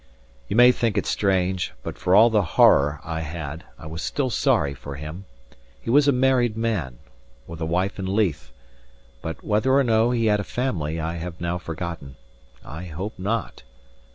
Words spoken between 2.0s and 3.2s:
all the horror I